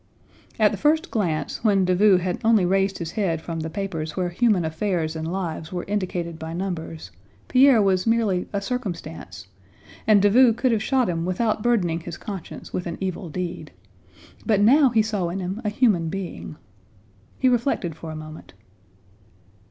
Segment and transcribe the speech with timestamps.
[0.59, 4.29] At the first glance, when Davout had only raised his head from the papers where
[4.29, 7.11] human affairs and lives were indicated by numbers,
[7.47, 9.45] Pierre was merely a circumstance,
[10.07, 13.71] and Davout could have shot him without burdening his conscience with an evil deed,
[14.43, 16.55] but now he saw in him a human being.
[17.37, 18.55] He reflected for a moment.